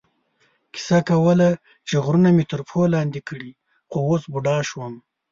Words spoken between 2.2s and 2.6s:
مې تر